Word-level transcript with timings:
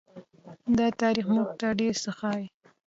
دا 0.77 0.87
تاریخ 1.01 1.25
موږ 1.35 1.47
ته 1.59 1.67
ډېر 1.79 1.95
څه 2.03 2.11
ښيي. 2.19 2.45